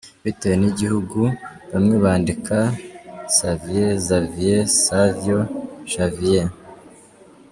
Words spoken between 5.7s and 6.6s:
Javier.